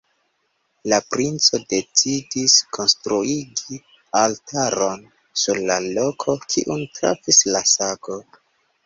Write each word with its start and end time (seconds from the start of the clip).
La 0.91 0.97
princo 1.15 1.57
decidis 1.73 2.55
konstruigi 2.77 3.77
altaron 4.23 5.05
sur 5.43 5.61
la 5.73 5.77
loko, 5.99 6.37
kiun 6.55 6.83
trafis 6.97 7.43
la 7.53 7.63
sago. 7.75 8.19